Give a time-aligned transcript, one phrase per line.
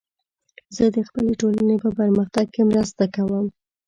[0.75, 3.45] زه د خپلې ټولنې په پرمختګ کې مرسته کوم.